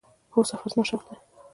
[0.33, 1.15] هو، سفر زما شوق دی